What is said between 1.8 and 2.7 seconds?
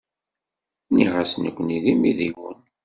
d imidiwen.